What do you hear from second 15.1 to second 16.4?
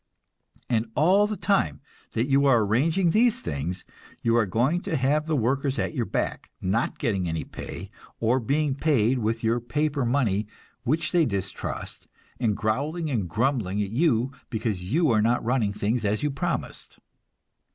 are not running things as you